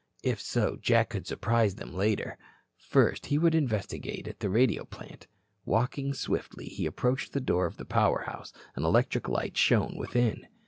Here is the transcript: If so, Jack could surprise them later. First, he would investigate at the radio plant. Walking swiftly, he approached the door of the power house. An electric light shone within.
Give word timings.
If 0.23 0.41
so, 0.41 0.79
Jack 0.81 1.09
could 1.11 1.27
surprise 1.27 1.75
them 1.75 1.93
later. 1.93 2.39
First, 2.75 3.27
he 3.27 3.37
would 3.37 3.53
investigate 3.53 4.27
at 4.27 4.39
the 4.39 4.49
radio 4.49 4.83
plant. 4.83 5.27
Walking 5.63 6.11
swiftly, 6.15 6.65
he 6.65 6.87
approached 6.87 7.33
the 7.33 7.39
door 7.39 7.67
of 7.67 7.77
the 7.77 7.85
power 7.85 8.23
house. 8.23 8.51
An 8.75 8.83
electric 8.83 9.29
light 9.29 9.57
shone 9.57 9.95
within. 9.95 10.47